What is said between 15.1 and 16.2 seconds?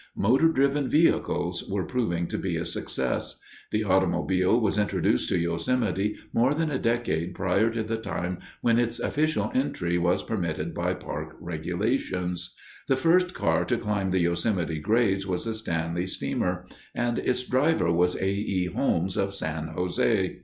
was a Stanley